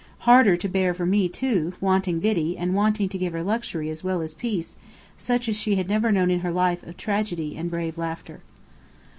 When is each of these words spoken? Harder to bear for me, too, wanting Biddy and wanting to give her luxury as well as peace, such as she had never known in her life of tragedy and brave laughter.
Harder 0.21 0.57
to 0.57 0.67
bear 0.67 0.95
for 0.95 1.05
me, 1.05 1.29
too, 1.29 1.73
wanting 1.79 2.17
Biddy 2.19 2.57
and 2.57 2.73
wanting 2.73 3.07
to 3.09 3.19
give 3.19 3.33
her 3.33 3.43
luxury 3.43 3.87
as 3.87 4.03
well 4.03 4.21
as 4.23 4.33
peace, 4.33 4.75
such 5.15 5.47
as 5.47 5.55
she 5.55 5.75
had 5.75 5.87
never 5.89 6.11
known 6.11 6.31
in 6.31 6.39
her 6.39 6.49
life 6.51 6.81
of 6.81 6.97
tragedy 6.97 7.55
and 7.55 7.69
brave 7.69 7.99
laughter. 7.99 8.41